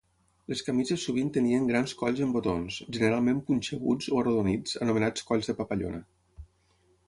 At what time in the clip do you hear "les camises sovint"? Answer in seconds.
0.51-1.29